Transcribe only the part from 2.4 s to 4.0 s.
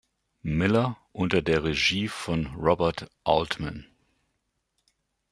Robert Altman.